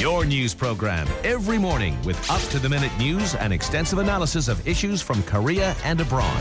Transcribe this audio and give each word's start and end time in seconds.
Your 0.00 0.24
news 0.24 0.54
program 0.54 1.06
every 1.24 1.58
morning 1.58 1.94
with 2.04 2.30
up 2.30 2.40
to 2.52 2.58
the 2.58 2.70
minute 2.70 2.90
news 2.96 3.34
and 3.34 3.52
extensive 3.52 3.98
analysis 3.98 4.48
of 4.48 4.66
issues 4.66 5.02
from 5.02 5.22
Korea 5.24 5.76
and 5.84 6.00
abroad. 6.00 6.40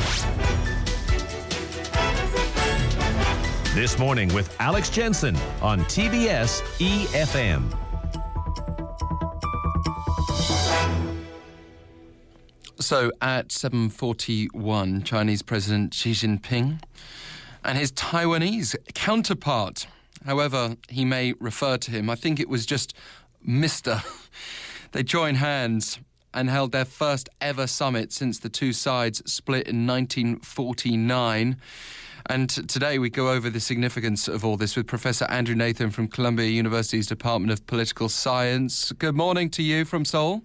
This 3.75 3.99
morning 3.99 4.33
with 4.33 4.55
Alex 4.61 4.89
Jensen 4.89 5.35
on 5.61 5.81
TBS 5.81 6.61
EFM. 6.79 7.69
So 12.79 13.11
at 13.19 13.49
7:41, 13.49 15.03
Chinese 15.03 15.41
President 15.41 15.93
Xi 15.93 16.13
Jinping 16.13 16.79
and 17.65 17.77
his 17.77 17.91
Taiwanese 17.91 18.77
counterpart, 18.93 19.85
however 20.25 20.77
he 20.87 21.03
may 21.03 21.33
refer 21.41 21.75
to 21.75 21.91
him, 21.91 22.09
I 22.09 22.15
think 22.15 22.39
it 22.39 22.47
was 22.47 22.65
just 22.65 22.93
Mr. 23.47 24.03
They 24.91 25.03
joined 25.03 25.37
hands 25.37 25.99
and 26.33 26.49
held 26.49 26.71
their 26.71 26.85
first 26.85 27.29
ever 27.41 27.67
summit 27.67 28.11
since 28.11 28.39
the 28.39 28.49
two 28.49 28.73
sides 28.73 29.21
split 29.31 29.67
in 29.67 29.85
1949. 29.87 31.57
And 32.25 32.49
today 32.49 32.99
we 32.99 33.09
go 33.09 33.31
over 33.31 33.49
the 33.49 33.59
significance 33.59 34.27
of 34.27 34.45
all 34.45 34.57
this 34.57 34.75
with 34.75 34.87
Professor 34.87 35.25
Andrew 35.25 35.55
Nathan 35.55 35.89
from 35.89 36.07
Columbia 36.07 36.47
University's 36.47 37.07
Department 37.07 37.51
of 37.51 37.65
Political 37.65 38.09
Science. 38.09 38.91
Good 38.93 39.15
morning 39.15 39.49
to 39.51 39.63
you 39.63 39.85
from 39.85 40.05
Seoul. 40.05 40.43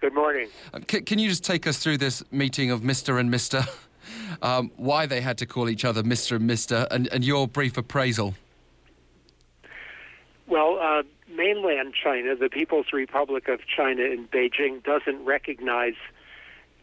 Good 0.00 0.14
morning. 0.14 0.48
Uh, 0.74 0.80
c- 0.90 1.00
can 1.00 1.18
you 1.18 1.28
just 1.28 1.44
take 1.44 1.66
us 1.66 1.78
through 1.78 1.98
this 1.98 2.22
meeting 2.30 2.70
of 2.70 2.82
Mr. 2.82 3.18
and 3.18 3.32
Mr., 3.32 3.66
um, 4.42 4.70
why 4.76 5.06
they 5.06 5.22
had 5.22 5.38
to 5.38 5.46
call 5.46 5.70
each 5.70 5.84
other 5.84 6.02
Mr. 6.02 6.36
and 6.36 6.48
Mr., 6.48 6.86
and, 6.90 7.08
and 7.08 7.24
your 7.24 7.48
brief 7.48 7.78
appraisal? 7.78 8.34
Well, 10.46 10.78
uh, 10.78 11.02
mainland 11.34 11.94
China, 11.94 12.36
the 12.36 12.48
People's 12.48 12.92
Republic 12.92 13.48
of 13.48 13.60
China 13.66 14.02
in 14.02 14.28
Beijing, 14.28 14.82
doesn't 14.82 15.24
recognize 15.24 15.94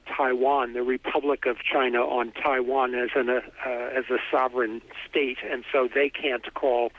Taiwan, 0.08 0.74
the 0.74 0.84
Republic 0.84 1.46
of 1.46 1.58
China 1.60 2.00
on 2.00 2.32
Taiwan, 2.32 2.96
as 2.96 3.10
an 3.16 3.30
uh, 3.30 3.40
as 3.70 4.06
a 4.10 4.18
sovereign 4.32 4.82
state, 5.10 5.38
and 5.50 5.64
so 5.72 5.88
they 5.94 6.10
can't 6.10 6.54
call 6.54 6.92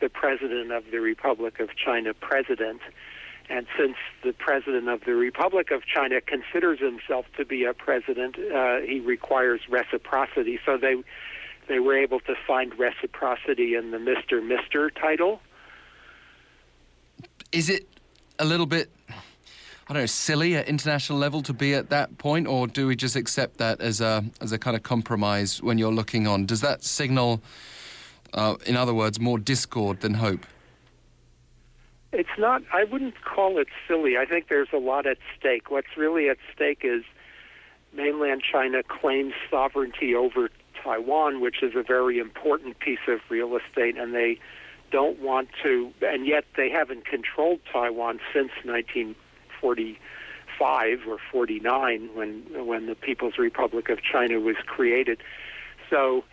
the 0.00 0.08
president 0.08 0.72
of 0.72 0.84
the 0.90 1.00
Republic 1.00 1.60
of 1.60 1.68
China 1.76 2.12
president. 2.14 2.80
And 3.48 3.66
since 3.78 3.96
the 4.24 4.32
president 4.32 4.88
of 4.88 5.04
the 5.04 5.14
Republic 5.14 5.70
of 5.70 5.86
China 5.86 6.20
considers 6.20 6.80
himself 6.80 7.26
to 7.36 7.44
be 7.44 7.64
a 7.64 7.72
president, 7.72 8.36
uh, 8.36 8.80
he 8.80 8.98
requires 8.98 9.60
reciprocity. 9.68 10.58
So 10.66 10.76
they 10.76 10.96
they 11.68 11.78
were 11.78 11.96
able 11.96 12.20
to 12.20 12.34
find 12.46 12.76
reciprocity 12.76 13.74
in 13.74 13.92
the 13.92 14.00
Mister 14.00 14.40
Mister 14.40 14.90
title. 14.90 15.40
Is 17.52 17.70
it 17.70 17.86
a 18.38 18.44
little 18.44 18.66
bit, 18.66 18.90
I 19.08 19.92
don't 19.92 20.02
know, 20.02 20.06
silly 20.06 20.56
at 20.56 20.68
international 20.68 21.18
level 21.18 21.42
to 21.42 21.52
be 21.52 21.74
at 21.74 21.90
that 21.90 22.18
point, 22.18 22.46
or 22.46 22.66
do 22.66 22.86
we 22.86 22.96
just 22.96 23.16
accept 23.16 23.58
that 23.58 23.80
as 23.80 24.00
a 24.00 24.24
as 24.40 24.52
a 24.52 24.58
kind 24.58 24.76
of 24.76 24.82
compromise 24.82 25.62
when 25.62 25.78
you're 25.78 25.92
looking 25.92 26.26
on? 26.26 26.46
Does 26.46 26.60
that 26.60 26.84
signal, 26.84 27.40
uh, 28.34 28.56
in 28.66 28.76
other 28.76 28.94
words, 28.94 29.20
more 29.20 29.38
discord 29.38 30.00
than 30.00 30.14
hope? 30.14 30.46
It's 32.12 32.38
not. 32.38 32.62
I 32.72 32.84
wouldn't 32.84 33.22
call 33.22 33.58
it 33.58 33.68
silly. 33.86 34.16
I 34.16 34.24
think 34.24 34.48
there's 34.48 34.72
a 34.72 34.78
lot 34.78 35.06
at 35.06 35.18
stake. 35.38 35.70
What's 35.70 35.96
really 35.96 36.28
at 36.28 36.38
stake 36.54 36.80
is 36.82 37.04
mainland 37.92 38.42
China 38.42 38.82
claims 38.82 39.34
sovereignty 39.50 40.14
over 40.14 40.48
Taiwan, 40.82 41.40
which 41.40 41.62
is 41.62 41.74
a 41.74 41.82
very 41.82 42.18
important 42.18 42.78
piece 42.78 43.06
of 43.08 43.20
real 43.28 43.56
estate, 43.56 43.96
and 43.98 44.14
they 44.14 44.38
don't 44.90 45.20
want 45.20 45.48
to, 45.62 45.92
and 46.02 46.26
yet 46.26 46.44
they 46.56 46.68
haven't 46.70 47.06
controlled 47.06 47.60
Taiwan 47.72 48.18
since 48.32 48.50
1945 48.64 51.08
or 51.08 51.18
49 51.30 52.10
when 52.14 52.42
when 52.66 52.86
the 52.86 52.94
People's 52.94 53.38
Republic 53.38 53.88
of 53.88 54.02
China 54.02 54.40
was 54.40 54.56
created. 54.66 55.22
So 55.90 56.24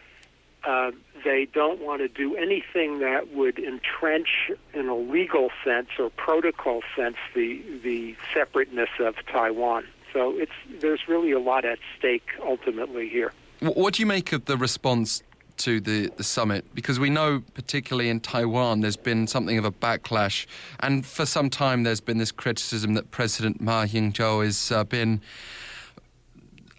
uh, 0.64 0.92
they 1.24 1.46
don't 1.46 1.82
want 1.82 2.02
to 2.02 2.08
do 2.08 2.36
anything 2.36 3.00
that 3.00 3.34
would 3.34 3.60
entrench, 3.60 4.52
in 4.74 4.88
a 4.88 4.96
legal 4.96 5.50
sense 5.64 5.90
or 6.00 6.10
protocol 6.10 6.82
sense, 6.96 7.18
the 7.36 7.62
the 7.84 8.16
separateness 8.34 8.90
of 9.00 9.16
Taiwan. 9.32 9.86
So 10.14 10.38
it's 10.38 10.52
there's 10.80 11.08
really 11.08 11.32
a 11.32 11.40
lot 11.40 11.66
at 11.66 11.80
stake 11.98 12.28
ultimately 12.42 13.10
here. 13.10 13.34
What 13.60 13.96
do 13.96 14.02
you 14.02 14.06
make 14.06 14.32
of 14.32 14.46
the 14.46 14.58
response 14.58 15.24
to 15.58 15.80
the, 15.80 16.10
the 16.18 16.24
summit? 16.24 16.66
Because 16.74 17.00
we 17.00 17.10
know, 17.10 17.44
particularly 17.54 18.10
in 18.10 18.20
Taiwan, 18.20 18.82
there's 18.82 18.98
been 18.98 19.28
something 19.28 19.58
of 19.58 19.66
a 19.66 19.72
backlash. 19.72 20.46
And 20.80 21.06
for 21.06 21.26
some 21.26 21.50
time, 21.50 21.84
there's 21.84 22.02
been 22.02 22.18
this 22.18 22.32
criticism 22.32 22.94
that 22.96 23.12
President 23.12 23.62
Ma 23.62 23.84
Ying-jeou 23.84 24.44
has 24.44 24.72
uh, 24.72 24.84
been 24.84 25.22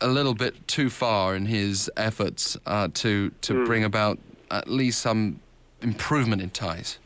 a 0.01 0.09
little 0.09 0.35
bit 0.35 0.67
too 0.69 0.91
far 0.91 1.35
in 1.35 1.47
his 1.47 1.91
efforts 1.97 2.57
uh, 2.67 2.89
to, 2.95 3.31
to 3.43 3.55
Mm. 3.55 3.67
bring 3.67 3.85
about 3.85 4.19
at 4.51 4.69
least 4.69 5.01
some 5.01 5.41
improvement 5.81 6.43
in 6.43 6.51
ties. 6.51 6.99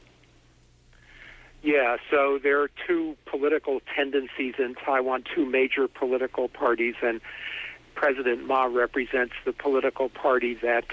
Yeah, 1.62 1.96
so 2.10 2.38
there 2.42 2.60
are 2.62 2.70
two 2.86 3.16
political 3.26 3.80
tendencies 3.94 4.54
in 4.58 4.74
Taiwan, 4.74 5.24
two 5.34 5.44
major 5.44 5.88
political 5.88 6.48
parties, 6.48 6.94
and 7.02 7.20
President 7.94 8.46
Ma 8.46 8.64
represents 8.64 9.34
the 9.44 9.52
political 9.52 10.08
party 10.08 10.54
that 10.54 10.84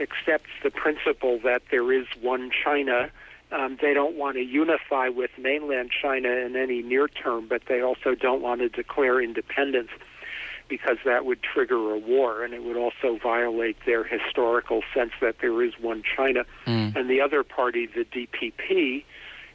accepts 0.00 0.50
the 0.62 0.70
principle 0.70 1.38
that 1.44 1.62
there 1.70 1.92
is 1.92 2.06
one 2.20 2.50
China. 2.64 3.10
Um, 3.52 3.78
they 3.80 3.94
don't 3.94 4.16
want 4.16 4.36
to 4.36 4.42
unify 4.42 5.08
with 5.08 5.30
mainland 5.38 5.90
China 5.90 6.28
in 6.28 6.56
any 6.56 6.82
near 6.82 7.08
term, 7.08 7.46
but 7.48 7.62
they 7.68 7.80
also 7.80 8.14
don't 8.14 8.42
want 8.42 8.60
to 8.60 8.68
declare 8.68 9.20
independence 9.20 9.90
because 10.68 10.96
that 11.04 11.24
would 11.24 11.42
trigger 11.42 11.92
a 11.92 11.98
war 11.98 12.42
and 12.42 12.54
it 12.54 12.62
would 12.64 12.76
also 12.76 13.18
violate 13.22 13.76
their 13.84 14.02
historical 14.02 14.82
sense 14.94 15.12
that 15.20 15.36
there 15.40 15.62
is 15.62 15.74
one 15.78 16.02
China. 16.16 16.44
Mm. 16.66 16.96
And 16.96 17.10
the 17.10 17.20
other 17.20 17.44
party, 17.44 17.86
the 17.86 18.04
DPP, 18.04 19.04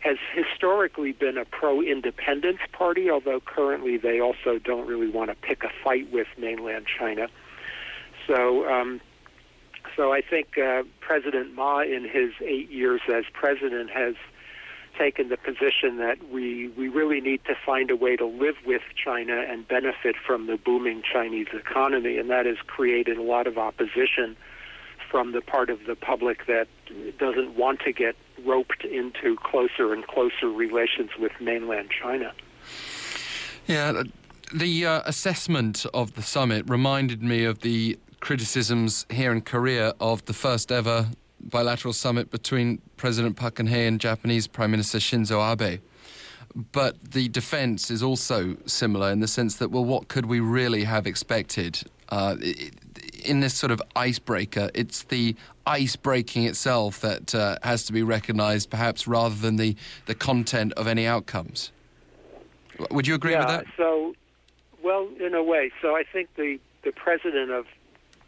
has 0.01 0.17
historically 0.33 1.11
been 1.11 1.37
a 1.37 1.45
pro 1.45 1.81
independence 1.81 2.59
party, 2.71 3.09
although 3.09 3.39
currently 3.41 3.97
they 3.97 4.21
also 4.21 4.59
don't 4.59 4.87
really 4.87 5.09
want 5.09 5.29
to 5.29 5.35
pick 5.35 5.63
a 5.63 5.69
fight 5.83 6.11
with 6.11 6.27
mainland 6.37 6.85
China. 6.85 7.27
So, 8.27 8.69
um, 8.71 9.01
so 9.99 10.13
I 10.13 10.21
think 10.21 10.57
uh, 10.57 10.83
President 11.01 11.55
Ma, 11.55 11.81
in 11.81 12.07
his 12.09 12.31
eight 12.41 12.71
years 12.71 13.01
as 13.13 13.25
president, 13.33 13.89
has 13.89 14.15
taken 14.97 15.27
the 15.27 15.35
position 15.35 15.97
that 15.97 16.29
we, 16.31 16.69
we 16.69 16.87
really 16.87 17.19
need 17.19 17.43
to 17.47 17.55
find 17.65 17.91
a 17.91 17.97
way 17.97 18.15
to 18.15 18.25
live 18.25 18.55
with 18.65 18.81
China 18.95 19.43
and 19.45 19.67
benefit 19.67 20.15
from 20.25 20.47
the 20.47 20.55
booming 20.55 21.03
Chinese 21.03 21.47
economy, 21.51 22.17
and 22.17 22.29
that 22.29 22.45
has 22.45 22.55
created 22.65 23.17
a 23.17 23.21
lot 23.21 23.45
of 23.45 23.57
opposition 23.57 24.37
from 25.11 25.33
the 25.33 25.41
part 25.41 25.69
of 25.69 25.79
the 25.85 25.97
public 25.97 26.45
that 26.45 26.69
doesn't 27.17 27.57
want 27.57 27.81
to 27.81 27.91
get 27.91 28.15
roped 28.45 28.85
into 28.85 29.35
closer 29.43 29.91
and 29.91 30.07
closer 30.07 30.47
relations 30.47 31.09
with 31.19 31.33
mainland 31.41 31.89
China. 32.01 32.31
Yeah, 33.67 34.03
the 34.53 34.85
uh, 34.85 35.01
assessment 35.05 35.85
of 35.93 36.15
the 36.15 36.21
summit 36.21 36.69
reminded 36.69 37.21
me 37.21 37.43
of 37.43 37.59
the 37.59 37.99
criticisms 38.19 39.05
here 39.09 39.31
in 39.31 39.41
Korea 39.41 39.93
of 39.99 40.25
the 40.25 40.33
first 40.33 40.71
ever 40.71 41.07
bilateral 41.41 41.93
summit 41.93 42.31
between 42.31 42.81
President 42.97 43.35
Park 43.35 43.55
Geun-hye 43.55 43.77
and 43.77 43.99
Japanese 43.99 44.47
Prime 44.47 44.71
Minister 44.71 44.97
Shinzo 44.97 45.39
Abe. 45.41 45.79
But 46.71 47.11
the 47.11 47.29
defense 47.29 47.91
is 47.91 48.03
also 48.03 48.57
similar 48.65 49.11
in 49.11 49.19
the 49.19 49.27
sense 49.27 49.55
that, 49.57 49.71
well, 49.71 49.85
what 49.85 50.07
could 50.07 50.25
we 50.25 50.39
really 50.39 50.83
have 50.83 51.07
expected? 51.07 51.81
Uh, 52.09 52.35
in 53.23 53.39
this 53.39 53.53
sort 53.53 53.71
of 53.71 53.81
icebreaker, 53.95 54.69
it's 54.73 55.03
the 55.03 55.35
ice 55.65 55.95
breaking 55.95 56.45
itself 56.45 56.99
that 57.01 57.35
uh, 57.35 57.57
has 57.63 57.85
to 57.85 57.93
be 57.93 58.01
recognized, 58.01 58.69
perhaps 58.69 59.07
rather 59.07 59.35
than 59.35 59.57
the, 59.57 59.75
the 60.07 60.15
content 60.15 60.73
of 60.73 60.87
any 60.87 61.05
outcomes. 61.05 61.71
Would 62.89 63.07
you 63.07 63.15
agree 63.15 63.33
yeah, 63.33 63.39
with 63.39 63.47
that? 63.47 63.65
so, 63.77 64.15
well, 64.83 65.07
in 65.19 65.35
a 65.35 65.43
way. 65.43 65.71
So 65.81 65.95
I 65.95 66.03
think 66.03 66.29
the, 66.35 66.59
the 66.83 66.91
president 66.91 67.51
of 67.51 67.65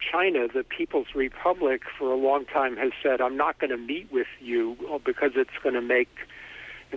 China, 0.02 0.48
the 0.48 0.64
People's 0.64 1.14
Republic, 1.16 1.84
for 1.98 2.12
a 2.12 2.16
long 2.16 2.46
time 2.46 2.78
has 2.78 2.92
said, 3.02 3.22
I'm 3.22 3.38
not 3.38 3.60
going 3.60 3.70
to 3.70 3.78
meet 3.78 4.12
with 4.12 4.28
you 4.40 4.78
because 5.06 5.32
it's 5.36 5.58
going 5.64 5.76
to 5.76 5.82
make 5.82 6.10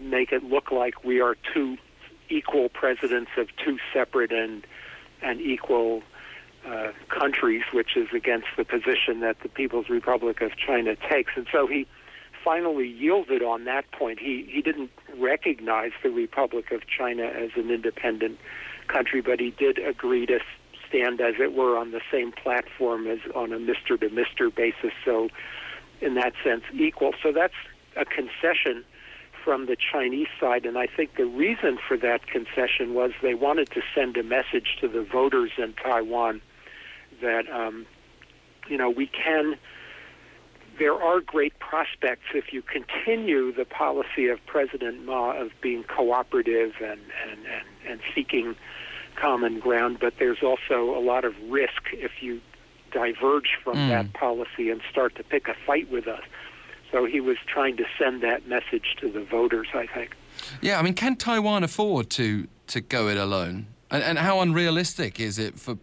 make 0.02 0.32
it 0.32 0.42
look 0.42 0.72
like 0.72 1.04
we 1.04 1.20
are 1.20 1.36
two 1.54 1.76
equal 2.28 2.68
presidents 2.68 3.30
of 3.36 3.48
two 3.64 3.78
separate 3.92 4.32
and 4.32 4.66
and 5.22 5.40
equal 5.40 6.02
uh, 6.66 6.92
countries, 7.08 7.62
which 7.72 7.96
is 7.96 8.08
against 8.12 8.48
the 8.56 8.64
position 8.64 9.20
that 9.20 9.36
the 9.42 9.48
People's 9.48 9.88
Republic 9.88 10.40
of 10.40 10.56
China 10.56 10.96
takes. 10.96 11.32
And 11.36 11.46
so 11.52 11.66
he 11.66 11.86
finally 12.42 12.88
yielded 12.88 13.42
on 13.42 13.64
that 13.64 13.90
point. 13.92 14.18
He 14.18 14.48
he 14.50 14.62
didn't 14.62 14.90
recognize 15.18 15.92
the 16.02 16.10
Republic 16.10 16.72
of 16.72 16.82
China 16.86 17.24
as 17.24 17.50
an 17.56 17.70
independent 17.70 18.38
country, 18.88 19.20
but 19.20 19.40
he 19.40 19.50
did 19.50 19.78
agree 19.78 20.26
to 20.26 20.40
stand, 20.94 21.20
as 21.20 21.34
it 21.40 21.54
were, 21.54 21.76
on 21.76 21.90
the 21.90 22.00
same 22.12 22.30
platform 22.30 23.06
as 23.06 23.18
on 23.34 23.52
a 23.52 23.58
Mister 23.58 23.96
to 23.96 24.08
Mister 24.10 24.50
basis. 24.50 24.92
So, 25.04 25.28
in 26.00 26.14
that 26.14 26.34
sense, 26.44 26.62
equal. 26.72 27.12
So 27.22 27.32
that's 27.32 27.54
a 27.96 28.04
concession 28.04 28.84
from 29.44 29.66
the 29.66 29.76
Chinese 29.76 30.28
side, 30.40 30.64
and 30.64 30.78
I 30.78 30.86
think 30.86 31.16
the 31.16 31.26
reason 31.26 31.78
for 31.86 31.96
that 31.98 32.26
concession 32.26 32.94
was 32.94 33.10
they 33.22 33.34
wanted 33.34 33.70
to 33.72 33.82
send 33.94 34.16
a 34.16 34.22
message 34.22 34.76
to 34.80 34.88
the 34.88 35.02
voters 35.02 35.50
in 35.58 35.74
Taiwan 35.74 36.40
that, 37.20 37.50
um, 37.50 37.86
you 38.68 38.78
know, 38.78 38.88
we 38.88 39.06
can. 39.06 39.56
There 40.78 40.94
are 40.94 41.20
great 41.20 41.58
prospects 41.58 42.24
if 42.34 42.52
you 42.52 42.62
continue 42.62 43.52
the 43.52 43.64
policy 43.64 44.28
of 44.28 44.44
President 44.46 45.04
Ma 45.04 45.32
of 45.32 45.50
being 45.60 45.84
cooperative 45.84 46.72
and, 46.80 47.00
and, 47.28 47.40
and, 47.46 47.66
and 47.88 48.00
seeking 48.14 48.56
common 49.16 49.60
ground, 49.60 49.98
but 50.00 50.14
there's 50.18 50.42
also 50.42 50.96
a 50.96 51.00
lot 51.00 51.24
of 51.24 51.34
risk 51.48 51.82
if 51.92 52.22
you 52.22 52.40
diverge 52.92 53.58
from 53.62 53.76
mm. 53.76 53.88
that 53.88 54.12
policy 54.14 54.70
and 54.70 54.80
start 54.90 55.14
to 55.16 55.24
pick 55.24 55.48
a 55.48 55.54
fight 55.66 55.90
with 55.90 56.06
us. 56.06 56.22
So 56.92 57.06
he 57.06 57.20
was 57.20 57.36
trying 57.46 57.76
to 57.78 57.84
send 57.98 58.22
that 58.22 58.46
message 58.46 58.94
to 59.00 59.10
the 59.10 59.24
voters, 59.24 59.66
I 59.74 59.86
think. 59.86 60.14
Yeah, 60.60 60.78
I 60.78 60.82
mean, 60.82 60.94
can 60.94 61.16
Taiwan 61.16 61.64
afford 61.64 62.08
to, 62.10 62.46
to 62.68 62.80
go 62.80 63.08
it 63.08 63.16
alone? 63.16 63.66
And, 63.90 64.02
and 64.02 64.18
how 64.18 64.40
unrealistic 64.40 65.18
is 65.18 65.38
it 65.38 65.58
for, 65.58 65.76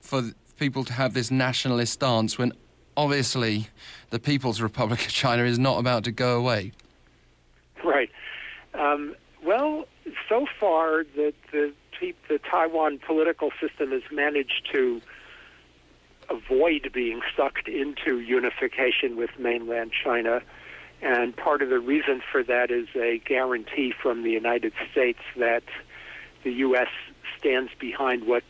for 0.00 0.32
people 0.58 0.82
to 0.84 0.92
have 0.92 1.14
this 1.14 1.30
nationalist 1.30 1.92
stance 1.92 2.36
when 2.36 2.52
obviously 2.96 3.68
the 4.10 4.18
People's 4.18 4.60
Republic 4.60 5.00
of 5.06 5.12
China 5.12 5.44
is 5.44 5.58
not 5.58 5.78
about 5.78 6.04
to 6.04 6.12
go 6.12 6.36
away? 6.36 6.72
Right. 7.84 8.10
Um, 8.74 9.14
well, 9.44 9.86
so 10.28 10.46
far, 10.58 11.04
the, 11.04 11.32
the, 11.52 11.72
the 12.28 12.38
Taiwan 12.38 12.98
political 12.98 13.50
system 13.60 13.90
has 13.92 14.02
managed 14.10 14.68
to 14.72 15.00
avoid 16.28 16.90
being 16.92 17.20
sucked 17.36 17.68
into 17.68 18.18
unification 18.20 19.16
with 19.16 19.30
mainland 19.38 19.92
China. 19.92 20.42
And 21.02 21.36
part 21.36 21.62
of 21.62 21.68
the 21.68 21.78
reason 21.78 22.22
for 22.32 22.42
that 22.44 22.70
is 22.70 22.88
a 22.96 23.18
guarantee 23.18 23.92
from 23.92 24.22
the 24.22 24.30
United 24.30 24.72
States 24.90 25.20
that 25.36 25.62
the 26.42 26.52
U.S. 26.52 26.88
stands 27.38 27.70
behind 27.78 28.26
what 28.26 28.42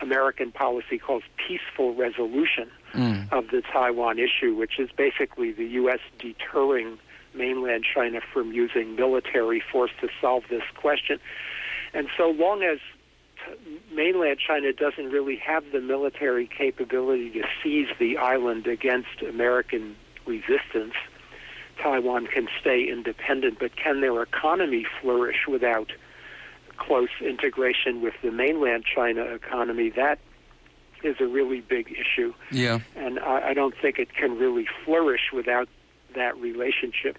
American 0.00 0.50
policy 0.50 0.98
calls 0.98 1.22
peaceful 1.36 1.94
resolution 1.94 2.70
mm. 2.94 3.30
of 3.32 3.48
the 3.48 3.62
Taiwan 3.72 4.18
issue, 4.18 4.54
which 4.54 4.78
is 4.78 4.90
basically 4.96 5.52
the 5.52 5.66
U.S. 5.66 6.00
deterring 6.18 6.98
mainland 7.34 7.84
China 7.84 8.20
from 8.32 8.52
using 8.52 8.96
military 8.96 9.60
force 9.60 9.90
to 10.00 10.08
solve 10.20 10.44
this 10.50 10.62
question. 10.76 11.18
And 11.92 12.08
so 12.16 12.30
long 12.30 12.62
as 12.62 12.78
mainland 13.92 14.38
China 14.38 14.72
doesn't 14.72 15.10
really 15.10 15.36
have 15.36 15.64
the 15.72 15.80
military 15.80 16.46
capability 16.46 17.30
to 17.30 17.42
seize 17.62 17.88
the 17.98 18.16
island 18.16 18.66
against 18.66 19.22
American 19.26 19.96
resistance. 20.26 20.94
Taiwan 21.82 22.26
can 22.26 22.48
stay 22.60 22.88
independent, 22.88 23.58
but 23.58 23.74
can 23.76 24.00
their 24.00 24.22
economy 24.22 24.86
flourish 25.00 25.46
without 25.48 25.90
close 26.76 27.08
integration 27.20 28.02
with 28.02 28.14
the 28.22 28.30
mainland 28.30 28.84
China 28.84 29.22
economy? 29.22 29.90
That 29.90 30.18
is 31.02 31.16
a 31.20 31.26
really 31.26 31.60
big 31.60 31.90
issue. 31.90 32.34
Yeah. 32.50 32.80
And 32.96 33.18
I, 33.18 33.48
I 33.48 33.54
don't 33.54 33.74
think 33.80 33.98
it 33.98 34.12
can 34.14 34.38
really 34.38 34.66
flourish 34.84 35.30
without 35.32 35.68
that 36.14 36.36
relationship. 36.38 37.18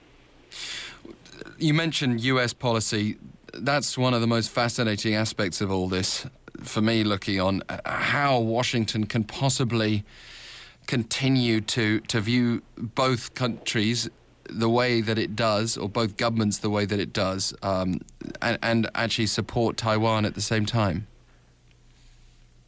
You 1.57 1.73
mentioned 1.73 2.21
U.S. 2.21 2.53
policy 2.53 3.17
that's 3.53 3.97
one 3.97 4.13
of 4.13 4.21
the 4.21 4.27
most 4.27 4.49
fascinating 4.49 5.15
aspects 5.15 5.61
of 5.61 5.71
all 5.71 5.87
this 5.87 6.25
for 6.59 6.81
me 6.81 7.03
looking 7.03 7.39
on 7.39 7.63
uh, 7.69 7.79
how 7.85 8.39
Washington 8.39 9.05
can 9.05 9.23
possibly 9.23 10.03
continue 10.87 11.61
to, 11.61 11.99
to 12.01 12.21
view 12.21 12.61
both 12.77 13.33
countries 13.33 14.09
the 14.45 14.69
way 14.69 15.01
that 15.01 15.17
it 15.17 15.35
does, 15.35 15.77
or 15.77 15.87
both 15.87 16.17
governments 16.17 16.57
the 16.57 16.69
way 16.69 16.85
that 16.85 16.99
it 16.99 17.13
does, 17.13 17.53
um, 17.63 18.01
and, 18.41 18.59
and, 18.61 18.89
actually 18.95 19.27
support 19.27 19.77
Taiwan 19.77 20.25
at 20.25 20.35
the 20.35 20.41
same 20.41 20.65
time? 20.65 21.07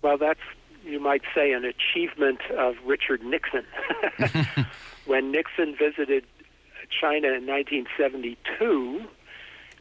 Well, 0.01 0.17
that's, 0.17 0.39
you 0.85 1.00
might 1.00 1.24
say, 1.33 1.51
an 1.51 1.65
achievement 1.65 2.41
of 2.57 2.75
Richard 2.85 3.24
Nixon. 3.24 3.65
when 5.06 5.31
Nixon 5.31 5.75
visited 5.77 6.25
China 6.89 7.27
in 7.27 7.45
1972, 7.47 9.07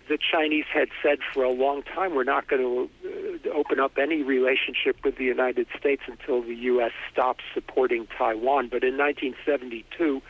the 0.08 0.18
Chinese 0.18 0.64
had 0.72 0.88
said 1.02 1.18
for 1.32 1.44
a 1.44 1.50
long 1.50 1.82
time, 1.82 2.14
we're 2.14 2.24
not 2.24 2.48
going 2.48 2.62
to 2.62 3.48
uh, 3.48 3.52
open 3.54 3.80
up 3.80 3.98
any 3.98 4.22
relationship 4.22 4.96
with 5.04 5.16
the 5.16 5.24
United 5.24 5.66
States 5.78 6.02
until 6.06 6.42
the 6.42 6.54
U.S. 6.54 6.92
stops 7.10 7.44
supporting 7.54 8.06
Taiwan. 8.18 8.68
But 8.68 8.84
in 8.84 8.96
1972, 8.96 10.22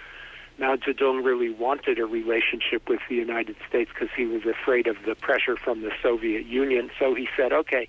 Mao 0.59 0.77
Zedong 0.77 1.25
really 1.25 1.51
wanted 1.51 1.99
a 1.99 2.07
relationship 2.07 2.89
with 2.89 3.01
the 3.09 3.17
United 3.17 3.57
States 3.69 3.91
because 3.93 4.15
he 4.15 4.27
was 4.27 4.45
afraid 4.45 4.87
of 4.87 4.97
the 5.07 5.15
pressure 5.15 5.57
from 5.57 5.83
the 5.83 5.91
Soviet 6.03 6.47
Union. 6.47 6.91
So 6.99 7.15
he 7.15 7.29
said, 7.37 7.53
okay, 7.53 7.89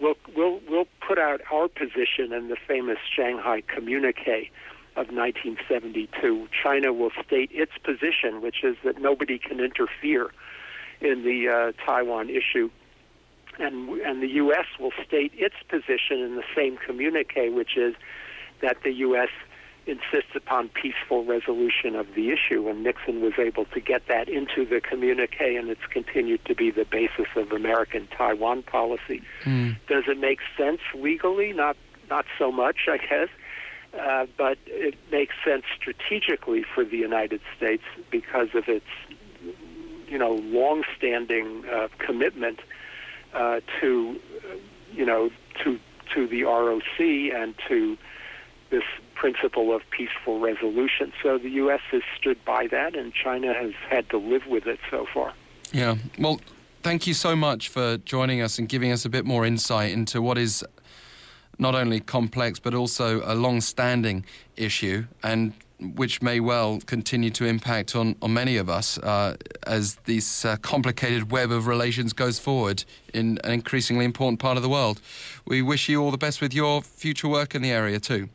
we'll, 0.00 0.14
we'll, 0.36 0.60
we'll 0.68 0.88
put 1.06 1.18
out 1.18 1.40
our 1.52 1.68
position 1.68 2.32
in 2.32 2.48
the 2.48 2.56
famous 2.66 2.98
Shanghai 3.14 3.62
Communique 3.62 4.50
of 4.96 5.08
1972. 5.08 6.48
China 6.62 6.92
will 6.92 7.12
state 7.24 7.50
its 7.52 7.72
position, 7.84 8.40
which 8.40 8.64
is 8.64 8.76
that 8.84 9.00
nobody 9.00 9.38
can 9.38 9.60
interfere 9.60 10.30
in 11.00 11.22
the 11.22 11.48
uh, 11.48 11.72
Taiwan 11.84 12.28
issue. 12.28 12.70
And, 13.58 13.88
and 14.00 14.22
the 14.22 14.28
U.S. 14.28 14.66
will 14.78 14.92
state 15.06 15.32
its 15.34 15.56
position 15.68 16.18
in 16.18 16.36
the 16.36 16.44
same 16.56 16.76
communique, 16.76 17.50
which 17.50 17.76
is 17.76 17.94
that 18.62 18.78
the 18.82 18.92
U.S. 18.92 19.28
insists 19.86 20.34
upon 20.34 20.68
peaceful 20.68 21.24
resolution 21.24 21.96
of 21.96 22.14
the 22.14 22.30
issue. 22.30 22.68
And 22.68 22.82
Nixon 22.82 23.20
was 23.20 23.34
able 23.38 23.64
to 23.66 23.80
get 23.80 24.06
that 24.08 24.28
into 24.28 24.64
the 24.64 24.80
communique, 24.80 25.56
and 25.56 25.68
it's 25.68 25.86
continued 25.90 26.44
to 26.46 26.54
be 26.54 26.70
the 26.70 26.84
basis 26.84 27.26
of 27.36 27.52
American 27.52 28.06
Taiwan 28.16 28.62
policy. 28.62 29.22
Mm. 29.44 29.76
Does 29.88 30.04
it 30.06 30.18
make 30.18 30.40
sense 30.56 30.80
legally? 30.94 31.52
Not, 31.52 31.76
not 32.08 32.26
so 32.38 32.52
much, 32.52 32.88
I 32.88 32.98
guess. 32.98 33.28
Uh, 33.98 34.26
but 34.38 34.56
it 34.66 34.94
makes 35.10 35.34
sense 35.44 35.64
strategically 35.76 36.62
for 36.62 36.84
the 36.84 36.96
United 36.96 37.40
States 37.56 37.82
because 38.10 38.48
of 38.54 38.68
its 38.68 38.86
you 40.06 40.18
know 40.18 40.34
long-standing 40.34 41.64
uh, 41.68 41.88
commitment 41.98 42.60
uh, 43.34 43.60
to 43.80 44.20
you 44.92 45.04
know 45.04 45.30
to 45.62 45.78
to 46.14 46.26
the 46.26 46.44
ROC 46.44 47.00
and 47.00 47.54
to 47.68 47.96
this 48.70 48.84
principle 49.20 49.76
of 49.76 49.82
peaceful 49.90 50.40
resolution. 50.40 51.12
So 51.22 51.36
the 51.36 51.50
U.S. 51.64 51.80
has 51.90 52.00
stood 52.18 52.42
by 52.46 52.66
that, 52.68 52.96
and 52.96 53.12
China 53.12 53.52
has 53.52 53.72
had 53.90 54.08
to 54.08 54.16
live 54.16 54.46
with 54.46 54.66
it 54.66 54.80
so 54.90 55.06
far. 55.12 55.34
Yeah. 55.72 55.96
Well, 56.18 56.40
thank 56.82 57.06
you 57.06 57.12
so 57.12 57.36
much 57.36 57.68
for 57.68 57.98
joining 57.98 58.40
us 58.40 58.58
and 58.58 58.66
giving 58.66 58.90
us 58.92 59.04
a 59.04 59.10
bit 59.10 59.26
more 59.26 59.44
insight 59.44 59.92
into 59.92 60.22
what 60.22 60.38
is 60.38 60.64
not 61.58 61.74
only 61.74 62.00
complex 62.00 62.58
but 62.58 62.72
also 62.72 63.20
a 63.24 63.34
long-standing 63.34 64.24
issue 64.56 65.04
and 65.22 65.52
which 65.94 66.22
may 66.22 66.40
well 66.40 66.80
continue 66.86 67.30
to 67.30 67.44
impact 67.44 67.94
on, 67.94 68.16
on 68.22 68.32
many 68.32 68.56
of 68.56 68.70
us 68.70 68.96
uh, 68.98 69.36
as 69.66 69.96
this 70.06 70.46
uh, 70.46 70.56
complicated 70.62 71.30
web 71.30 71.50
of 71.50 71.66
relations 71.66 72.14
goes 72.14 72.38
forward 72.38 72.84
in 73.12 73.38
an 73.44 73.52
increasingly 73.52 74.06
important 74.06 74.40
part 74.40 74.56
of 74.56 74.62
the 74.62 74.68
world. 74.68 75.00
We 75.46 75.60
wish 75.60 75.90
you 75.90 76.02
all 76.02 76.10
the 76.10 76.18
best 76.18 76.40
with 76.40 76.54
your 76.54 76.80
future 76.80 77.28
work 77.28 77.54
in 77.54 77.60
the 77.60 77.70
area 77.70 78.00
too. 78.00 78.30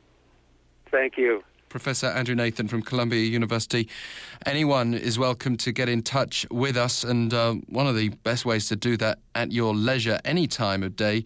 Thank 0.96 1.18
you. 1.18 1.44
Professor 1.68 2.08
Andrew 2.08 2.36
Nathan 2.36 2.70
from 2.70 2.82
Columbia 2.82 3.20
University. 3.20 3.90
Anyone 4.46 4.94
is 4.94 5.20
welcome 5.20 5.58
to 5.58 5.74
get 5.74 5.90
in 5.90 6.04
touch 6.04 6.46
with 6.50 6.78
us, 6.78 7.04
and 7.04 7.34
uh, 7.34 7.56
one 7.68 7.86
of 7.86 7.98
the 7.98 8.10
best 8.24 8.46
ways 8.46 8.70
to 8.70 8.78
do 8.78 8.96
that 8.96 9.20
at 9.36 9.52
your 9.52 9.76
leisure, 9.76 10.18
any 10.24 10.48
time 10.48 10.84
of 10.84 10.96
day. 10.96 11.26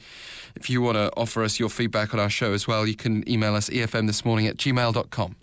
If 0.56 0.68
you 0.68 0.82
want 0.82 0.98
to 0.98 1.12
offer 1.16 1.44
us 1.44 1.60
your 1.60 1.70
feedback 1.70 2.16
on 2.16 2.20
our 2.20 2.32
show 2.32 2.54
as 2.54 2.68
well, 2.68 2.88
you 2.88 2.96
can 2.96 3.30
email 3.30 3.54
us 3.54 3.70
efm 3.70 4.08
this 4.08 4.26
morning 4.26 4.48
at 4.48 4.58
gmail.com. 4.58 5.36